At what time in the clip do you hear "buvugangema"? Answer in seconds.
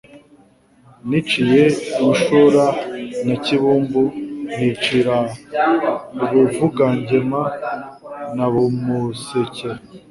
6.31-7.41